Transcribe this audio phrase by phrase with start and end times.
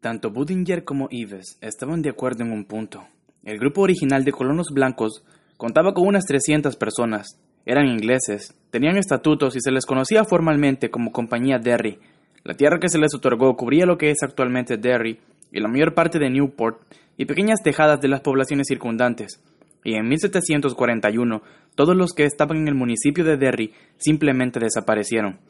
[0.00, 3.04] Tanto Budinger como Ives estaban de acuerdo en un punto.
[3.42, 5.24] El grupo original de colonos blancos
[5.56, 7.26] contaba con unas 300 personas.
[7.66, 11.98] Eran ingleses, tenían estatutos y se les conocía formalmente como Compañía Derry.
[12.44, 15.18] La tierra que se les otorgó cubría lo que es actualmente Derry
[15.50, 16.80] y la mayor parte de Newport
[17.16, 19.42] y pequeñas tejadas de las poblaciones circundantes.
[19.82, 21.42] Y en 1741
[21.74, 25.40] todos los que estaban en el municipio de Derry simplemente desaparecieron.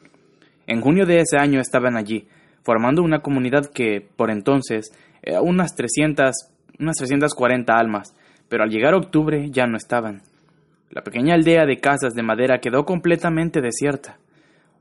[0.65, 2.27] En junio de ese año estaban allí,
[2.63, 4.91] formando una comunidad que, por entonces,
[5.21, 6.33] era unas 300,
[6.79, 8.15] unas 340 almas,
[8.47, 10.21] pero al llegar octubre ya no estaban.
[10.89, 14.17] La pequeña aldea de casas de madera quedó completamente desierta.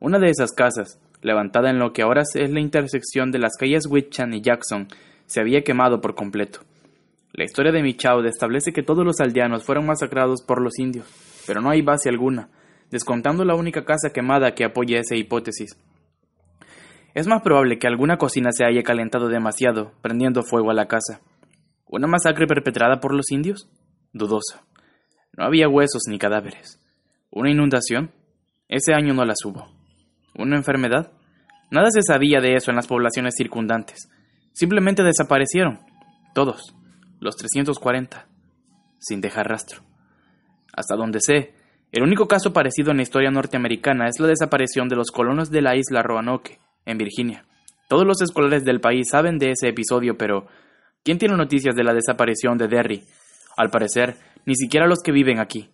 [0.00, 3.86] Una de esas casas, levantada en lo que ahora es la intersección de las calles
[3.86, 4.88] Witchan y Jackson,
[5.26, 6.60] se había quemado por completo.
[7.32, 11.06] La historia de Michaud establece que todos los aldeanos fueron masacrados por los indios,
[11.46, 12.48] pero no hay base alguna,
[12.90, 15.76] descontando la única casa quemada que apoya esa hipótesis.
[17.14, 21.20] Es más probable que alguna cocina se haya calentado demasiado, prendiendo fuego a la casa.
[21.86, 23.68] ¿Una masacre perpetrada por los indios?
[24.12, 24.62] Dudosa.
[25.36, 26.80] No había huesos ni cadáveres.
[27.30, 28.12] ¿Una inundación?
[28.68, 29.68] Ese año no las hubo.
[30.34, 31.12] ¿Una enfermedad?
[31.70, 34.10] Nada se sabía de eso en las poblaciones circundantes.
[34.52, 35.80] Simplemente desaparecieron.
[36.34, 36.74] Todos.
[37.20, 38.26] Los 340.
[38.98, 39.82] Sin dejar rastro.
[40.74, 41.54] Hasta donde sé,
[41.90, 45.62] el único caso parecido en la historia norteamericana es la desaparición de los colonos de
[45.62, 47.44] la isla Roanoke, en Virginia.
[47.88, 50.46] Todos los escolares del país saben de ese episodio, pero
[51.04, 53.04] ¿quién tiene noticias de la desaparición de Derry?
[53.56, 55.68] Al parecer, ni siquiera los que viven aquí.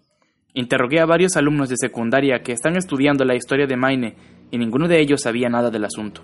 [0.53, 4.17] Interrogué a varios alumnos de secundaria que están estudiando la historia de Maine
[4.51, 6.23] y ninguno de ellos sabía nada del asunto.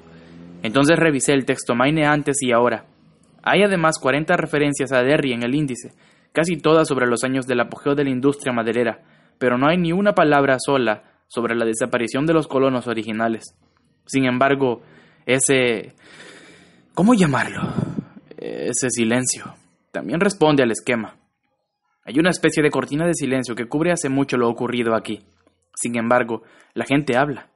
[0.63, 2.85] Entonces revisé el texto Maine antes y ahora.
[3.43, 5.93] Hay además 40 referencias a Derry en el índice,
[6.33, 9.01] casi todas sobre los años del apogeo de la industria maderera,
[9.39, 13.57] pero no hay ni una palabra sola sobre la desaparición de los colonos originales.
[14.07, 14.83] Sin embargo,
[15.27, 15.95] ese...
[16.95, 17.63] ¿Cómo llamarlo?
[18.37, 19.55] Ese silencio
[19.91, 21.17] también responde al esquema.
[22.05, 25.21] Hay una especie de cortina de silencio que cubre hace mucho lo ocurrido aquí.
[25.75, 26.43] Sin embargo,
[26.75, 27.51] la gente habla.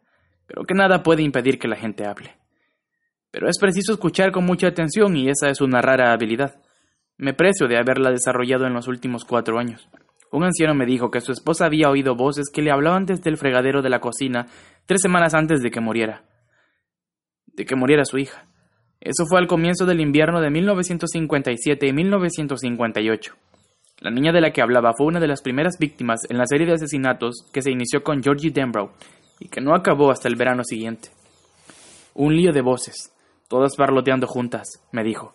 [0.46, 2.36] Creo que nada puede impedir que la gente hable.
[3.30, 6.60] Pero es preciso escuchar con mucha atención y esa es una rara habilidad.
[7.16, 9.88] Me precio de haberla desarrollado en los últimos cuatro años.
[10.30, 13.36] Un anciano me dijo que su esposa había oído voces que le hablaban desde el
[13.36, 14.46] fregadero de la cocina
[14.86, 16.24] tres semanas antes de que muriera
[17.56, 18.46] de que muriera su hija.
[19.00, 23.34] Eso fue al comienzo del invierno de 1957 y 1958.
[24.00, 26.66] La niña de la que hablaba fue una de las primeras víctimas en la serie
[26.66, 28.90] de asesinatos que se inició con Georgie Denbrough
[29.40, 31.10] y que no acabó hasta el verano siguiente.
[32.14, 33.12] Un lío de voces,
[33.48, 35.34] todas parloteando juntas, me dijo.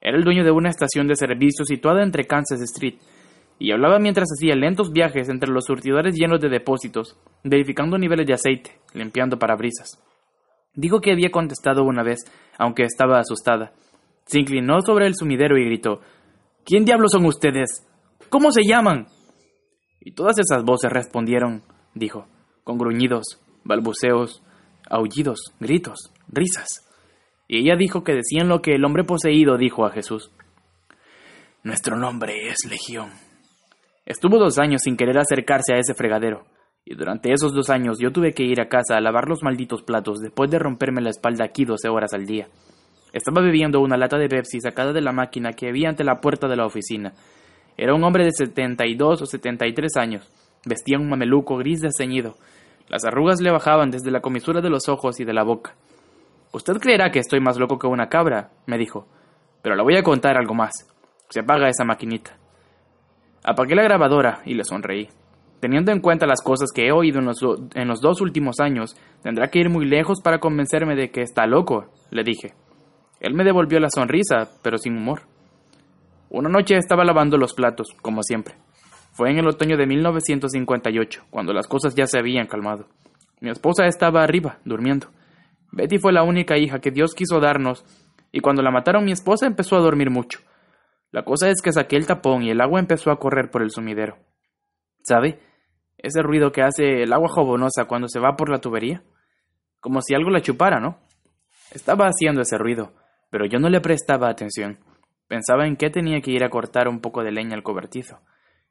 [0.00, 2.96] Era el dueño de una estación de servicio situada entre Kansas Street,
[3.58, 8.34] y hablaba mientras hacía lentos viajes entre los surtidores llenos de depósitos, verificando niveles de
[8.34, 9.98] aceite, limpiando parabrisas.
[10.76, 12.20] Dijo que había contestado una vez,
[12.58, 13.72] aunque estaba asustada.
[14.26, 16.00] Se inclinó sobre el sumidero y gritó
[16.64, 17.86] ¿Quién diablos son ustedes?
[18.28, 19.06] ¿Cómo se llaman?
[20.00, 21.62] Y todas esas voces respondieron,
[21.94, 22.26] dijo,
[22.62, 24.42] con gruñidos, balbuceos,
[24.88, 26.86] aullidos, gritos, risas.
[27.48, 30.30] Y ella dijo que decían lo que el hombre poseído dijo a Jesús.
[31.62, 33.10] Nuestro nombre es Legión.
[34.04, 36.44] Estuvo dos años sin querer acercarse a ese fregadero
[36.88, 39.82] y durante esos dos años yo tuve que ir a casa a lavar los malditos
[39.82, 42.46] platos después de romperme la espalda aquí doce horas al día.
[43.12, 46.46] Estaba bebiendo una lata de Pepsi sacada de la máquina que había ante la puerta
[46.46, 47.12] de la oficina.
[47.76, 50.30] Era un hombre de setenta y dos o setenta y tres años.
[50.64, 52.36] Vestía un mameluco gris ceñido.
[52.88, 55.74] Las arrugas le bajaban desde la comisura de los ojos y de la boca.
[56.52, 59.08] Usted creerá que estoy más loco que una cabra, me dijo.
[59.60, 60.72] Pero le voy a contar algo más.
[61.30, 62.36] Se apaga esa maquinita.
[63.42, 65.08] Apagué la grabadora y le sonreí.
[65.60, 69.58] Teniendo en cuenta las cosas que he oído en los, dos últimos años, tendrá que
[69.58, 72.54] ir muy lejos para convencerme de que está loco, le dije.
[73.20, 75.22] Él me devolvió la sonrisa, pero sin humor.
[76.28, 78.54] Una noche estaba lavando los platos, como siempre.
[79.12, 82.86] Fue en el otoño de 1958, cuando las cosas ya se habían calmado.
[83.40, 85.08] Mi esposa estaba arriba, durmiendo.
[85.72, 87.84] Betty fue la única hija que Dios quiso darnos,
[88.30, 90.40] y cuando la mataron mi esposa empezó a dormir mucho.
[91.12, 93.70] La cosa es que saqué el tapón y el agua empezó a correr por el
[93.70, 94.18] sumidero.
[95.06, 95.38] ¿Sabe?
[95.98, 99.04] Ese ruido que hace el agua jabonosa cuando se va por la tubería.
[99.78, 100.98] Como si algo la chupara, ¿no?
[101.70, 102.92] Estaba haciendo ese ruido,
[103.30, 104.80] pero yo no le prestaba atención.
[105.28, 108.18] Pensaba en que tenía que ir a cortar un poco de leña al cobertizo.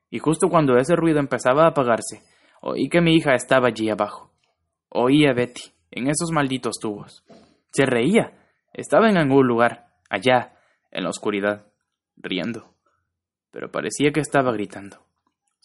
[0.09, 2.21] Y justo cuando ese ruido empezaba a apagarse,
[2.61, 4.33] oí que mi hija estaba allí abajo.
[4.89, 7.23] Oí a Betty, en esos malditos tubos.
[7.71, 8.33] Se reía.
[8.73, 10.53] Estaba en algún lugar, allá,
[10.91, 11.67] en la oscuridad,
[12.17, 12.75] riendo.
[13.51, 15.05] Pero parecía que estaba gritando.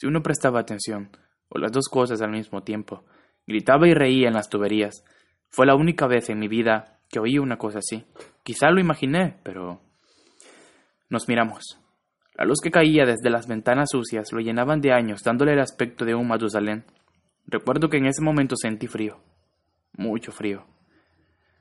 [0.01, 1.11] Si uno prestaba atención,
[1.51, 3.05] o las dos cosas al mismo tiempo,
[3.47, 5.05] gritaba y reía en las tuberías.
[5.51, 8.07] Fue la única vez en mi vida que oí una cosa así.
[8.43, 9.83] Quizá lo imaginé, pero...
[11.11, 11.79] Nos miramos.
[12.35, 16.07] La luz que caía desde las ventanas sucias lo llenaban de años, dándole el aspecto
[16.07, 16.87] de un Matusalén.
[17.47, 19.21] Recuerdo que en ese momento sentí frío.
[19.99, 20.65] Mucho frío.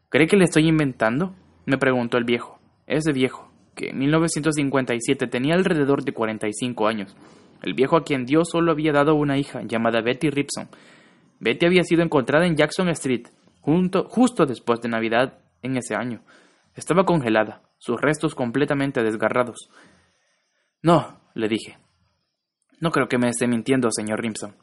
[0.07, 1.35] ¿Cree que le estoy inventando?
[1.65, 2.57] me preguntó el viejo.
[2.87, 7.17] Ese viejo, que en 1957 tenía alrededor de 45 años.
[7.61, 10.69] El viejo a quien Dios solo había dado una hija llamada Betty Ripson.
[11.39, 13.27] Betty había sido encontrada en Jackson Street,
[13.61, 16.21] justo después de Navidad en ese año.
[16.75, 19.69] Estaba congelada, sus restos completamente desgarrados.
[20.81, 21.77] No, le dije.
[22.79, 24.55] No creo que me esté mintiendo, señor Rimson.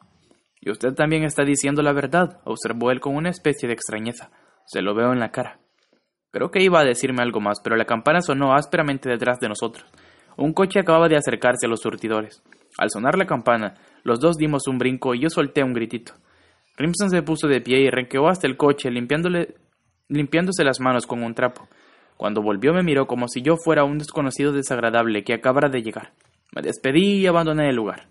[0.59, 4.31] Y usted también está diciendo la verdad, observó él con una especie de extrañeza.
[4.65, 5.59] Se lo veo en la cara.
[6.31, 9.85] Creo que iba a decirme algo más, pero la campana sonó ásperamente detrás de nosotros.
[10.35, 12.43] Un coche acababa de acercarse a los surtidores.
[12.77, 16.13] Al sonar la campana, los dos dimos un brinco y yo solté un gritito.
[16.77, 21.33] Rimson se puso de pie y renqueó hasta el coche, limpiándose las manos con un
[21.33, 21.67] trapo.
[22.17, 26.13] Cuando volvió me miró como si yo fuera un desconocido desagradable que acabara de llegar.
[26.53, 28.07] Me despedí y abandoné el lugar.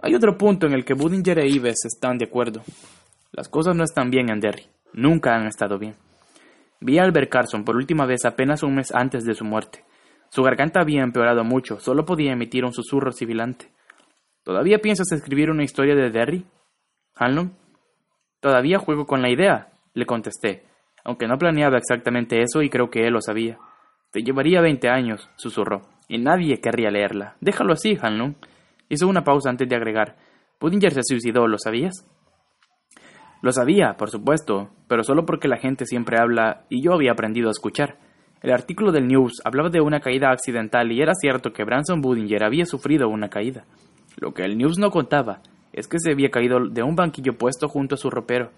[0.00, 2.62] Hay otro punto en el que Budinger e Ives están de acuerdo.
[3.32, 4.66] Las cosas no están bien en Derry.
[4.92, 5.94] Nunca han estado bien.
[6.80, 9.84] Vi a Albert Carson por última vez apenas un mes antes de su muerte.
[10.30, 13.70] Su garganta había empeorado mucho, solo podía emitir un susurro sibilante.
[14.42, 16.46] ¿Todavía piensas escribir una historia de Derry?
[17.14, 17.56] Hanlon.
[18.40, 20.64] Todavía juego con la idea, le contesté,
[21.04, 23.58] aunque no planeaba exactamente eso y creo que él lo sabía.
[24.12, 27.36] Te llevaría veinte años, susurró, y nadie querría leerla.
[27.40, 28.36] Déjalo así, Hanlon.
[28.88, 30.16] Hizo una pausa antes de agregar.
[30.58, 32.06] Pudinger se suicidó, ¿lo sabías?
[33.42, 37.48] Lo sabía, por supuesto, pero solo porque la gente siempre habla y yo había aprendido
[37.48, 37.98] a escuchar.
[38.42, 42.44] El artículo del News hablaba de una caída accidental y era cierto que Branson Budinger
[42.44, 43.64] había sufrido una caída.
[44.16, 45.42] Lo que el News no contaba
[45.72, 48.50] es que se había caído de un banquillo puesto junto a su ropero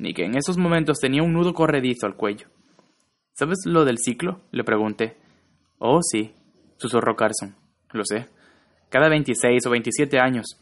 [0.00, 2.48] ni que en esos momentos tenía un nudo corredizo al cuello.
[3.34, 4.40] ¿Sabes lo del ciclo?
[4.50, 5.18] le pregunté.
[5.78, 6.32] Oh, sí,
[6.78, 7.54] susurró Carson.
[7.92, 8.26] Lo sé.
[8.88, 10.58] Cada 26 o 27 años.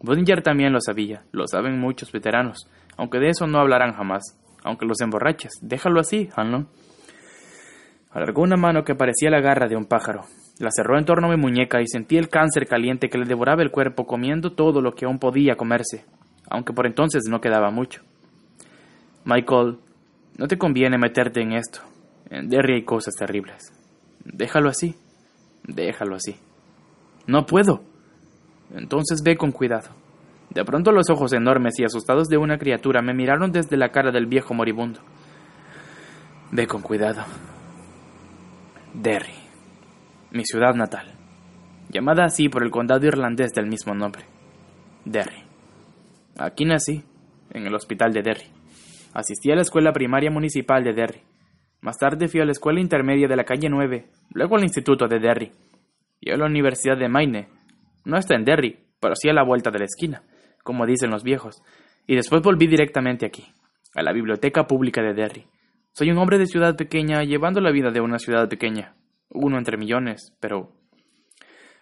[0.00, 2.66] Bodinger también lo sabía, lo saben muchos veteranos,
[2.96, 4.22] aunque de eso no hablarán jamás,
[4.64, 5.52] aunque los emborraches.
[5.60, 6.68] Déjalo así, Hanlon.
[8.10, 10.24] Alargó una mano que parecía la garra de un pájaro.
[10.58, 13.62] La cerró en torno a mi muñeca y sentí el cáncer caliente que le devoraba
[13.62, 16.04] el cuerpo comiendo todo lo que aún podía comerse,
[16.50, 18.02] aunque por entonces no quedaba mucho.
[19.24, 19.78] Michael,
[20.38, 21.80] no te conviene meterte en esto.
[22.30, 23.72] En Derry hay cosas terribles.
[24.24, 24.94] Déjalo así.
[25.64, 26.36] Déjalo así.
[27.26, 27.82] No puedo.
[28.74, 29.90] Entonces ve con cuidado.
[30.50, 34.10] De pronto los ojos enormes y asustados de una criatura me miraron desde la cara
[34.10, 35.00] del viejo moribundo.
[36.50, 37.22] Ve con cuidado.
[38.94, 39.34] Derry,
[40.30, 41.12] mi ciudad natal,
[41.90, 44.24] llamada así por el condado irlandés del mismo nombre.
[45.04, 45.44] Derry.
[46.38, 47.04] Aquí nací,
[47.50, 48.46] en el hospital de Derry.
[49.12, 51.20] Asistí a la escuela primaria municipal de Derry.
[51.82, 55.20] Más tarde fui a la escuela intermedia de la calle 9, luego al instituto de
[55.20, 55.52] Derry
[56.20, 57.48] y a la Universidad de Maine.
[58.04, 60.22] No está en Derry, pero sí a la vuelta de la esquina,
[60.64, 61.62] como dicen los viejos.
[62.06, 63.44] Y después volví directamente aquí,
[63.94, 65.46] a la biblioteca pública de Derry.
[65.92, 68.94] Soy un hombre de ciudad pequeña llevando la vida de una ciudad pequeña,
[69.30, 70.72] uno entre millones, pero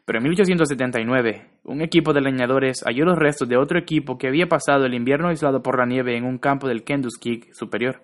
[0.06, 4.46] pero en 1879, un equipo de leñadores halló los restos de otro equipo que había
[4.46, 8.02] pasado el invierno aislado por la nieve en un campo del Kentucky superior,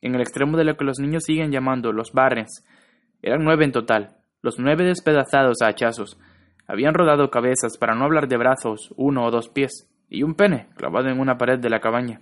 [0.00, 2.64] en el extremo de lo que los niños siguen llamando los Barrens.
[3.20, 6.20] Eran nueve en total, los nueve despedazados a hachazos.
[6.68, 10.68] Habían rodado cabezas, para no hablar de brazos, uno o dos pies, y un pene
[10.76, 12.20] clavado en una pared de la cabaña.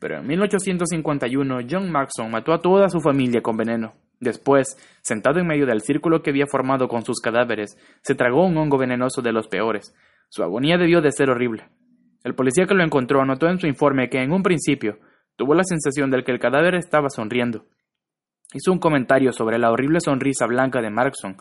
[0.00, 3.92] Pero en 1851 John Maxon mató a toda su familia con veneno.
[4.18, 8.56] Después, sentado en medio del círculo que había formado con sus cadáveres, se tragó un
[8.56, 9.94] hongo venenoso de los peores.
[10.28, 11.68] Su agonía debió de ser horrible.
[12.24, 14.98] El policía que lo encontró anotó en su informe que en un principio
[15.36, 17.64] tuvo la sensación de que el cadáver estaba sonriendo.
[18.52, 21.36] Hizo un comentario sobre la horrible sonrisa blanca de Markson.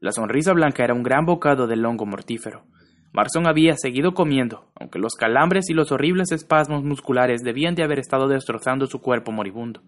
[0.00, 2.64] La sonrisa blanca era un gran bocado del hongo mortífero.
[3.12, 7.98] Markson había seguido comiendo, aunque los calambres y los horribles espasmos musculares debían de haber
[7.98, 9.82] estado destrozando su cuerpo moribundo.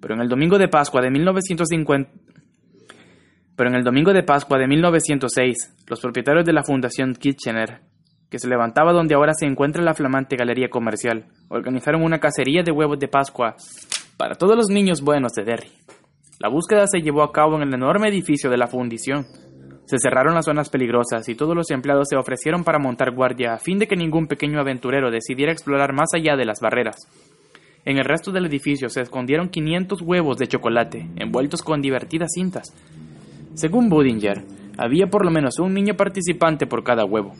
[0.00, 2.10] Pero en el domingo de Pascua de 1950
[3.56, 7.80] pero en el domingo de Pascua de 1906, los propietarios de la Fundación Kitchener,
[8.30, 12.72] que se levantaba donde ahora se encuentra la flamante galería comercial, organizaron una cacería de
[12.72, 13.56] huevos de Pascua
[14.16, 15.70] para todos los niños buenos de Derry.
[16.38, 19.26] La búsqueda se llevó a cabo en el enorme edificio de la fundición.
[19.84, 23.58] Se cerraron las zonas peligrosas y todos los empleados se ofrecieron para montar guardia a
[23.58, 26.96] fin de que ningún pequeño aventurero decidiera explorar más allá de las barreras.
[27.84, 32.72] En el resto del edificio se escondieron 500 huevos de chocolate, envueltos con divertidas cintas.
[33.54, 34.44] Según Budinger,
[34.78, 37.32] había por lo menos un niño participante por cada huevo.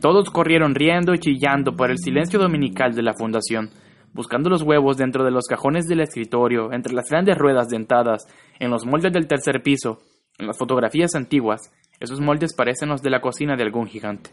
[0.00, 3.70] Todos corrieron riendo y chillando por el silencio dominical de la fundación,
[4.12, 8.26] buscando los huevos dentro de los cajones del escritorio, entre las grandes ruedas dentadas,
[8.58, 9.98] en los moldes del tercer piso,
[10.40, 11.72] en las fotografías antiguas.
[12.00, 14.30] Esos moldes parecen los de la cocina de algún gigante.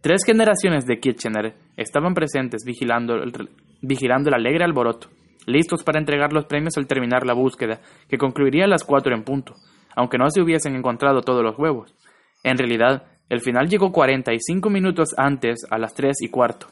[0.00, 3.50] Tres generaciones de Kitchener estaban presentes vigilando el,
[3.80, 5.08] vigilando el alegre alboroto,
[5.46, 9.22] listos para entregar los premios al terminar la búsqueda, que concluiría a las cuatro en
[9.22, 9.54] punto
[9.96, 11.94] aunque no se hubiesen encontrado todos los huevos.
[12.42, 16.68] En realidad, el final llegó 45 minutos antes, a las 3 y cuarto.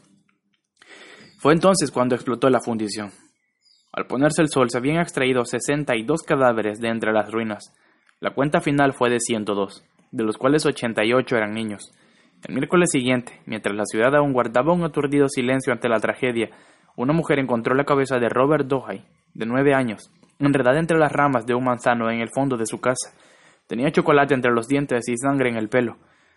[1.38, 3.10] Fue entonces cuando explotó la fundición.
[3.92, 7.72] Al ponerse el sol se habían extraído 62 cadáveres de entre las ruinas.
[8.20, 11.90] La cuenta final fue de 102, de los cuales 88 eran niños.
[12.46, 16.50] El miércoles siguiente, mientras la ciudad aún guardaba un aturdido silencio ante la tragedia,
[16.96, 21.46] una mujer encontró la cabeza de Robert Dohay, de nueve años, enredada entre las ramas
[21.46, 23.16] de un manzano en el fondo de su casa.
[23.66, 25.96] Tenía chocolate entre los dientes y sangre en el pelo.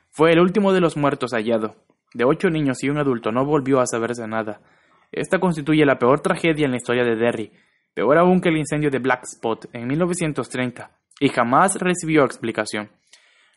[0.10, 1.76] Fue el último de los muertos hallado.
[2.14, 4.62] De ocho niños y un adulto no volvió a saberse nada.
[5.12, 7.52] Esta constituye la peor tragedia en la historia de Derry,
[7.94, 12.92] peor aún que el incendio de Black Spot en 1930, y jamás recibió explicación.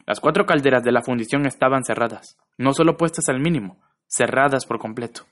[0.06, 4.78] Las cuatro calderas de la fundición estaban cerradas, no solo puestas al mínimo, cerradas por
[4.78, 5.26] completo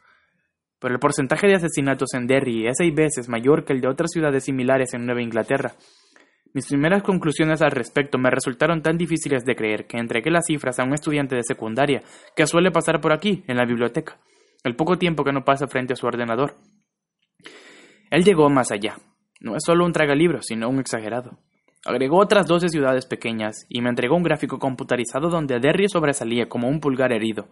[0.85, 4.11] pero el porcentaje de asesinatos en Derry es seis veces mayor que el de otras
[4.11, 5.73] ciudades similares en Nueva Inglaterra.
[6.53, 10.79] Mis primeras conclusiones al respecto me resultaron tan difíciles de creer que entregué las cifras
[10.79, 12.03] a un estudiante de secundaria
[12.37, 14.19] que suele pasar por aquí, en la biblioteca,
[14.63, 16.55] el poco tiempo que no pasa frente a su ordenador.
[18.11, 18.97] Él llegó más allá.
[19.41, 21.39] No es solo un tragalibros, sino un exagerado.
[21.85, 26.69] Agregó otras doce ciudades pequeñas y me entregó un gráfico computarizado donde Derry sobresalía como
[26.69, 27.49] un pulgar herido.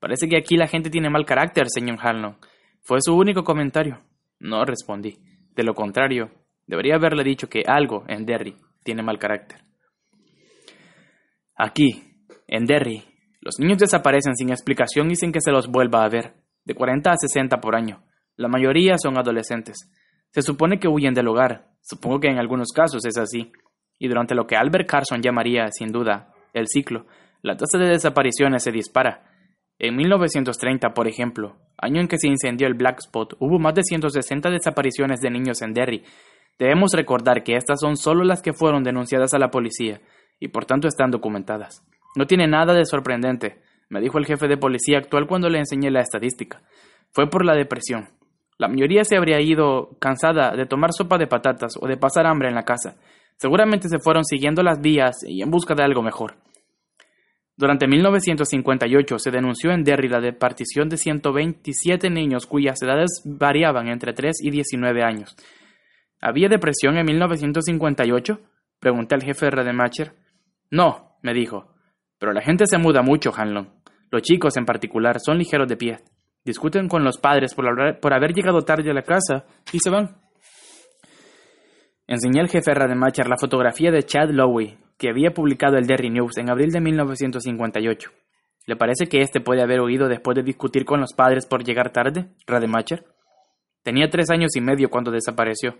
[0.00, 2.36] Parece que aquí la gente tiene mal carácter, señor Hanlon.
[2.82, 4.00] Fue su único comentario.
[4.40, 5.18] No respondí.
[5.54, 6.30] De lo contrario,
[6.66, 9.60] debería haberle dicho que algo en Derry tiene mal carácter.
[11.54, 12.02] Aquí,
[12.48, 13.04] en Derry,
[13.40, 16.34] los niños desaparecen sin explicación y sin que se los vuelva a ver,
[16.64, 18.02] de 40 a 60 por año.
[18.36, 19.90] La mayoría son adolescentes.
[20.30, 21.68] Se supone que huyen del hogar.
[21.80, 23.52] Supongo que en algunos casos es así.
[23.98, 27.06] Y durante lo que Albert Carson llamaría, sin duda, el ciclo,
[27.42, 29.24] la tasa de desapariciones se dispara.
[29.78, 33.82] En 1930, por ejemplo, año en que se incendió el Black Spot, hubo más de
[33.82, 36.04] 160 desapariciones de niños en Derry.
[36.58, 40.00] Debemos recordar que estas son solo las que fueron denunciadas a la policía,
[40.38, 41.82] y por tanto están documentadas.
[42.14, 45.90] No tiene nada de sorprendente, me dijo el jefe de policía actual cuando le enseñé
[45.90, 46.62] la estadística.
[47.12, 48.08] Fue por la depresión.
[48.60, 52.50] La mayoría se habría ido cansada de tomar sopa de patatas o de pasar hambre
[52.50, 52.96] en la casa.
[53.38, 56.34] Seguramente se fueron siguiendo las vías y en busca de algo mejor.
[57.56, 64.12] Durante 1958 se denunció en Derry la departición de 127 niños cuyas edades variaban entre
[64.12, 65.34] 3 y 19 años.
[66.20, 68.40] ¿Había depresión en 1958?
[68.78, 70.12] Pregunté al jefe de Rademacher.
[70.70, 71.72] No, me dijo.
[72.18, 73.70] Pero la gente se muda mucho, Hanlon.
[74.10, 76.00] Los chicos, en particular, son ligeros de pie.
[76.44, 77.66] Discuten con los padres por,
[78.00, 80.16] por haber llegado tarde a la casa y se van.
[82.06, 86.38] Enseñé al jefe Rademacher la fotografía de Chad Lowy, que había publicado el Derry News
[86.38, 88.10] en abril de 1958.
[88.66, 91.92] ¿Le parece que éste puede haber oído después de discutir con los padres por llegar
[91.92, 93.04] tarde, Rademacher?
[93.82, 95.76] Tenía tres años y medio cuando desapareció.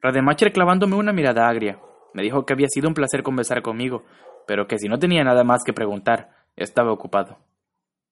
[0.00, 1.78] Rademacher clavándome una mirada agria,
[2.14, 4.04] me dijo que había sido un placer conversar conmigo,
[4.46, 7.38] pero que si no tenía nada más que preguntar, estaba ocupado.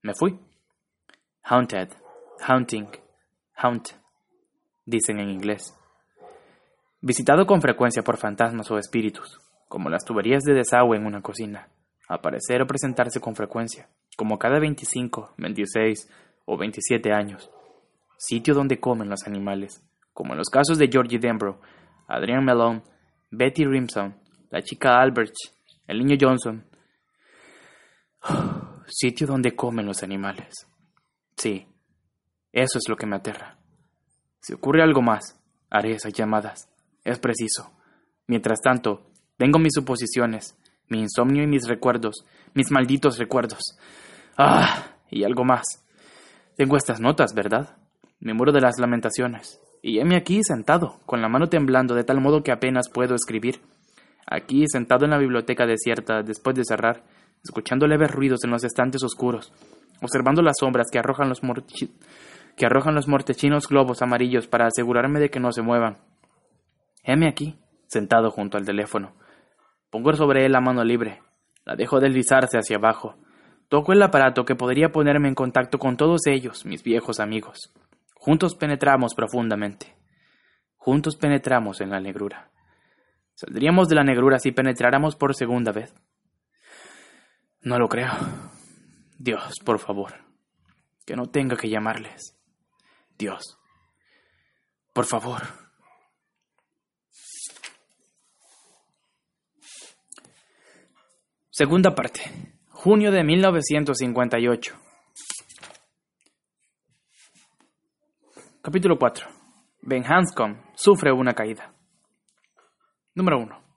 [0.02, 0.38] Me fui.
[1.44, 1.88] Haunted,
[2.40, 2.88] haunting,
[3.56, 3.88] haunt,
[4.86, 5.76] dicen en inglés.
[7.00, 11.68] Visitado con frecuencia por fantasmas o espíritus, como las tuberías de desagüe en una cocina,
[12.08, 16.08] aparecer o presentarse con frecuencia, como cada 25, 26
[16.44, 17.50] o 27 años,
[18.16, 19.82] sitio donde comen los animales,
[20.12, 21.58] como en los casos de Georgie Denbrough,
[22.06, 22.82] Adrian Malone,
[23.32, 24.14] Betty Rimson,
[24.50, 25.34] la chica Albert,
[25.88, 26.64] el niño Johnson.
[28.86, 30.68] sitio donde comen los animales.
[31.42, 31.66] Sí,
[32.52, 33.58] eso es lo que me aterra.
[34.38, 36.68] Si ocurre algo más, haré esas llamadas.
[37.02, 37.72] Es preciso.
[38.28, 40.56] Mientras tanto, tengo mis suposiciones,
[40.88, 43.58] mi insomnio y mis recuerdos, mis malditos recuerdos.
[44.38, 45.64] Ah, y algo más.
[46.56, 47.76] Tengo estas notas, ¿verdad?
[48.20, 49.60] Mi muro de las lamentaciones.
[49.82, 53.60] Y heme aquí sentado, con la mano temblando de tal modo que apenas puedo escribir.
[54.28, 57.02] Aquí, sentado en la biblioteca desierta, después de cerrar,
[57.42, 59.52] escuchando leves ruidos en los estantes oscuros,
[60.02, 65.62] observando las sombras que arrojan los mortechinos globos amarillos para asegurarme de que no se
[65.62, 65.98] muevan.
[67.04, 69.14] Heme aquí, sentado junto al teléfono.
[69.90, 71.22] Pongo sobre él la mano libre.
[71.64, 73.16] La dejo deslizarse hacia abajo.
[73.68, 77.72] Toco el aparato que podría ponerme en contacto con todos ellos, mis viejos amigos.
[78.14, 79.94] Juntos penetramos profundamente.
[80.76, 82.50] Juntos penetramos en la negrura.
[83.34, 85.94] ¿Saldríamos de la negrura si penetráramos por segunda vez?
[87.62, 88.10] No lo creo.
[89.22, 90.14] Dios, por favor,
[91.06, 92.36] que no tenga que llamarles.
[93.16, 93.56] Dios,
[94.92, 95.42] por favor.
[101.50, 102.22] Segunda parte.
[102.70, 104.76] Junio de 1958.
[108.60, 109.28] Capítulo 4.
[109.82, 111.72] Ben Hanscom sufre una caída.
[113.14, 113.71] Número 1.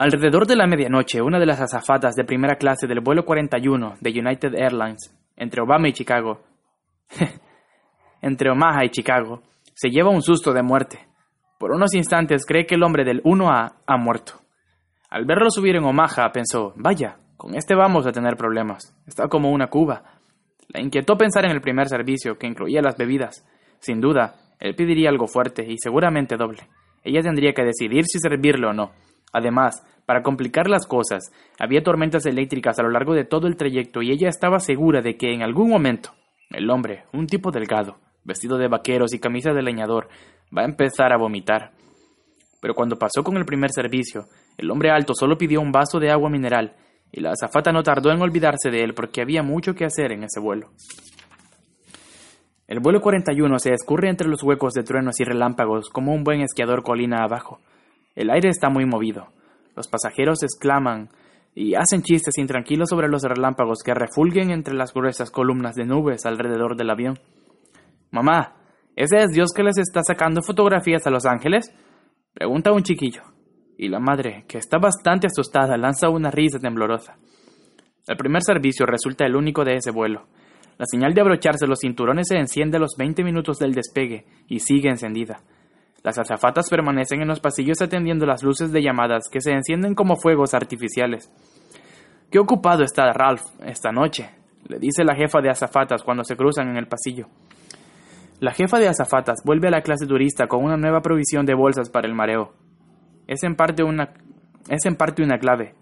[0.00, 4.10] Alrededor de la medianoche, una de las azafatas de primera clase del vuelo 41 de
[4.10, 6.40] United Airlines, entre Obama y Chicago,
[8.22, 9.42] entre Omaha y Chicago,
[9.74, 11.00] se lleva un susto de muerte.
[11.58, 14.34] Por unos instantes cree que el hombre del 1A ha muerto.
[15.10, 18.96] Al verlo subir en Omaha, pensó, vaya, con este vamos a tener problemas.
[19.04, 20.04] Está como una cuba.
[20.68, 23.44] La inquietó pensar en el primer servicio, que incluía las bebidas.
[23.80, 26.68] Sin duda, él pediría algo fuerte y seguramente doble.
[27.02, 28.92] Ella tendría que decidir si servirlo o no.
[29.32, 34.02] Además, para complicar las cosas, había tormentas eléctricas a lo largo de todo el trayecto
[34.02, 36.12] y ella estaba segura de que en algún momento
[36.50, 40.08] el hombre, un tipo delgado, vestido de vaqueros y camisa de leñador,
[40.56, 41.72] va a empezar a vomitar.
[42.60, 44.24] Pero cuando pasó con el primer servicio,
[44.56, 46.74] el hombre alto solo pidió un vaso de agua mineral
[47.12, 50.24] y la azafata no tardó en olvidarse de él porque había mucho que hacer en
[50.24, 50.70] ese vuelo.
[52.66, 56.42] El vuelo 41 se escurre entre los huecos de truenos y relámpagos como un buen
[56.42, 57.60] esquiador colina abajo.
[58.18, 59.28] El aire está muy movido.
[59.76, 61.08] Los pasajeros exclaman
[61.54, 66.26] y hacen chistes intranquilos sobre los relámpagos que refulguen entre las gruesas columnas de nubes
[66.26, 67.20] alrededor del avión.
[68.10, 68.56] Mamá,
[68.96, 71.72] ¿ese es Dios que les está sacando fotografías a los ángeles?
[72.34, 73.22] Pregunta un chiquillo.
[73.76, 77.18] Y la madre, que está bastante asustada, lanza una risa temblorosa.
[78.08, 80.26] El primer servicio resulta el único de ese vuelo.
[80.76, 84.58] La señal de abrocharse los cinturones se enciende a los 20 minutos del despegue y
[84.58, 85.40] sigue encendida.
[86.02, 90.16] Las azafatas permanecen en los pasillos atendiendo las luces de llamadas que se encienden como
[90.16, 91.30] fuegos artificiales.
[92.30, 94.30] Qué ocupado está Ralph esta noche,
[94.68, 97.26] le dice la jefa de azafatas cuando se cruzan en el pasillo.
[98.40, 101.90] La jefa de azafatas vuelve a la clase turista con una nueva provisión de bolsas
[101.90, 102.52] para el mareo.
[103.26, 104.12] Es en parte una,
[104.68, 105.74] es en parte una clave,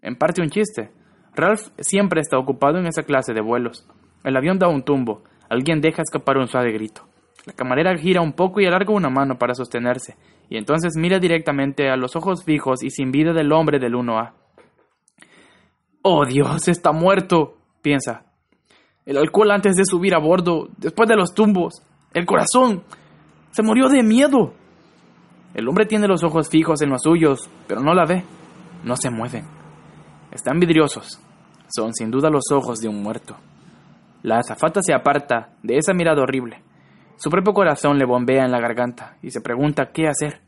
[0.00, 0.90] en parte un chiste.
[1.34, 3.86] Ralph siempre está ocupado en esa clase de vuelos.
[4.24, 7.11] El avión da un tumbo, alguien deja escapar un suave grito.
[7.44, 10.16] La camarera gira un poco y alarga una mano para sostenerse,
[10.48, 14.32] y entonces mira directamente a los ojos fijos y sin vida del hombre del 1A.
[16.02, 18.24] Oh Dios, está muerto, piensa.
[19.04, 21.82] El alcohol antes de subir a bordo, después de los tumbos,
[22.14, 22.84] el corazón.
[23.50, 24.54] Se murió de miedo.
[25.54, 28.24] El hombre tiene los ojos fijos en los suyos, pero no la ve.
[28.84, 29.44] No se mueven.
[30.30, 31.20] Están vidriosos.
[31.74, 33.36] Son sin duda los ojos de un muerto.
[34.22, 36.62] La azafata se aparta de esa mirada horrible.
[37.16, 40.40] Su propio corazón le bombea en la garganta y se pregunta qué hacer.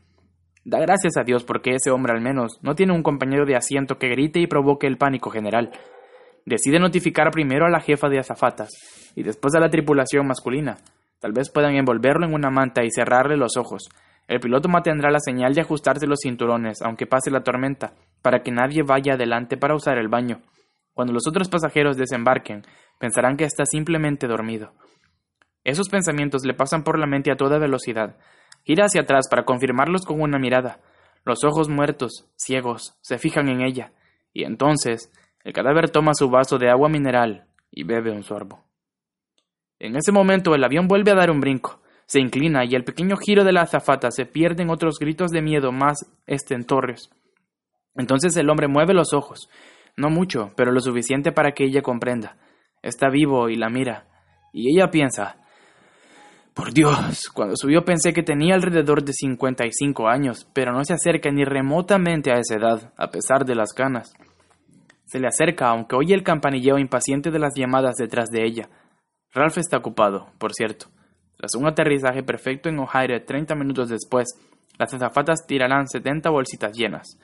[0.63, 3.97] Da gracias a Dios porque ese hombre al menos no tiene un compañero de asiento
[3.97, 5.71] que grite y provoque el pánico general.
[6.45, 8.69] Decide notificar primero a la jefa de azafatas
[9.15, 10.77] y después a la tripulación masculina.
[11.19, 13.89] Tal vez puedan envolverlo en una manta y cerrarle los ojos.
[14.27, 18.51] El piloto mantendrá la señal de ajustarse los cinturones, aunque pase la tormenta, para que
[18.51, 20.41] nadie vaya adelante para usar el baño.
[20.93, 22.63] Cuando los otros pasajeros desembarquen,
[22.99, 24.71] pensarán que está simplemente dormido.
[25.65, 28.15] Esos pensamientos le pasan por la mente a toda velocidad.
[28.63, 30.79] Gira hacia atrás para confirmarlos con una mirada.
[31.25, 33.91] Los ojos muertos, ciegos, se fijan en ella,
[34.31, 35.11] y entonces
[35.43, 38.63] el cadáver toma su vaso de agua mineral y bebe un sorbo.
[39.79, 43.17] En ese momento el avión vuelve a dar un brinco, se inclina y el pequeño
[43.17, 45.97] giro de la azafata se pierde en otros gritos de miedo más
[46.27, 47.09] estentorios.
[47.95, 49.49] Entonces el hombre mueve los ojos,
[49.97, 52.37] no mucho, pero lo suficiente para que ella comprenda.
[52.83, 54.05] Está vivo y la mira,
[54.53, 55.37] y ella piensa,
[56.55, 61.29] por Dios, cuando subió pensé que tenía alrededor de 55 años, pero no se acerca
[61.29, 64.13] ni remotamente a esa edad, a pesar de las canas.
[65.03, 68.69] Se le acerca, aunque oye el campanilleo impaciente de las llamadas detrás de ella.
[69.33, 70.85] Ralph está ocupado, por cierto.
[71.35, 74.29] Tras un aterrizaje perfecto en O'Hare 30 minutos después,
[74.79, 77.19] las azafatas tirarán 70 bolsitas llenas.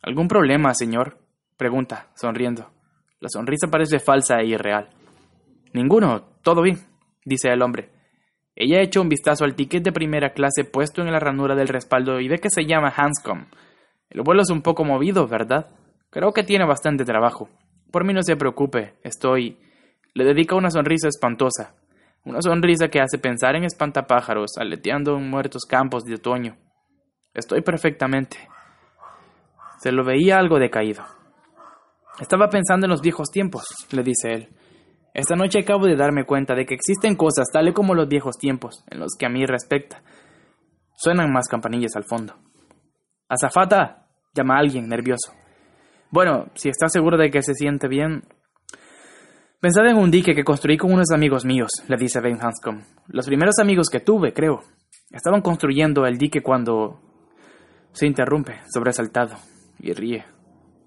[0.00, 1.18] ¿Algún problema, señor?
[1.56, 2.70] pregunta, sonriendo.
[3.18, 4.90] La sonrisa parece falsa e irreal.
[5.72, 6.78] Ninguno, todo bien,
[7.24, 7.97] dice el hombre.
[8.60, 12.18] Ella echa un vistazo al ticket de primera clase puesto en la ranura del respaldo
[12.18, 13.46] y ve que se llama Hanscom.
[14.10, 15.68] El vuelo es un poco movido, ¿verdad?
[16.10, 17.48] Creo que tiene bastante trabajo.
[17.92, 19.60] Por mí no se preocupe, estoy...
[20.12, 21.76] Le dedica una sonrisa espantosa,
[22.24, 26.56] una sonrisa que hace pensar en espantapájaros aleteando en muertos campos de otoño.
[27.34, 28.38] Estoy perfectamente.
[29.78, 31.04] Se lo veía algo decaído.
[32.18, 34.48] Estaba pensando en los viejos tiempos, le dice él.
[35.18, 38.84] Esta noche acabo de darme cuenta de que existen cosas tales como los viejos tiempos,
[38.88, 40.00] en los que a mí respecta.
[40.94, 42.34] Suenan más campanillas al fondo.
[43.28, 44.06] ¡Azafata!
[44.32, 45.34] llama a alguien, nervioso.
[46.12, 48.22] Bueno, si está seguro de que se siente bien.
[49.60, 52.82] Pensad en un dique que construí con unos amigos míos, le dice Ben Hanscom.
[53.08, 54.60] Los primeros amigos que tuve, creo.
[55.10, 57.00] Estaban construyendo el dique cuando.
[57.90, 59.34] Se interrumpe, sobresaltado,
[59.80, 60.24] y ríe.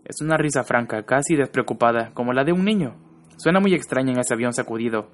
[0.05, 3.10] Es una risa franca, casi despreocupada, como la de un niño.
[3.37, 5.11] Suena muy extraña en ese avión sacudido.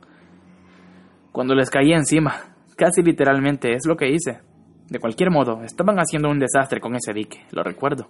[1.31, 4.41] Cuando les caía encima, casi literalmente, es lo que hice.
[4.89, 8.09] De cualquier modo, estaban haciendo un desastre con ese dique, lo recuerdo.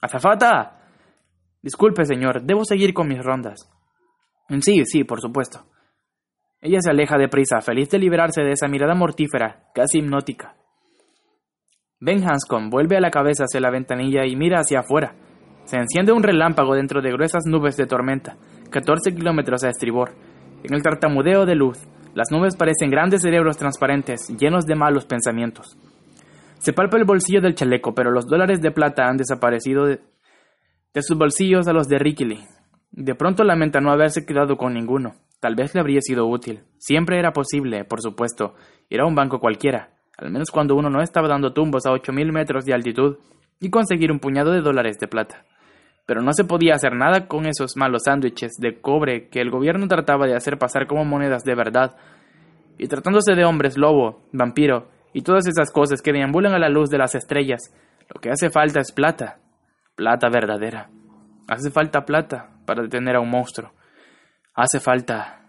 [0.00, 0.80] ¡Azafata!
[1.62, 3.70] Disculpe, señor, debo seguir con mis rondas.
[4.60, 5.64] Sí, sí, por supuesto.
[6.60, 10.56] Ella se aleja deprisa, feliz de liberarse de esa mirada mortífera, casi hipnótica.
[12.00, 15.14] Ben Hanscom vuelve a la cabeza hacia la ventanilla y mira hacia afuera.
[15.64, 18.36] Se enciende un relámpago dentro de gruesas nubes de tormenta,
[18.74, 20.16] 14 kilómetros a estribor.
[20.64, 21.78] En el tartamudeo de luz,
[22.12, 25.78] las nubes parecen grandes cerebros transparentes, llenos de malos pensamientos.
[26.58, 30.00] Se palpa el bolsillo del chaleco, pero los dólares de plata han desaparecido de,
[31.02, 32.40] sus bolsillos a los de Rickly.
[32.90, 35.14] De pronto lamenta no haberse quedado con ninguno.
[35.38, 36.64] Tal vez le habría sido útil.
[36.78, 38.56] Siempre era posible, por supuesto,
[38.88, 42.12] ir a un banco cualquiera, al menos cuando uno no estaba dando tumbos a ocho
[42.12, 43.18] mil metros de altitud,
[43.60, 45.44] y conseguir un puñado de dólares de plata
[46.06, 49.88] pero no se podía hacer nada con esos malos sándwiches de cobre que el gobierno
[49.88, 51.96] trataba de hacer pasar como monedas de verdad.
[52.78, 56.90] Y tratándose de hombres lobo, vampiro y todas esas cosas que deambulan a la luz
[56.90, 57.74] de las estrellas,
[58.12, 59.38] lo que hace falta es plata,
[59.94, 60.90] plata verdadera.
[61.48, 63.72] Hace falta plata para detener a un monstruo.
[64.54, 65.43] Hace falta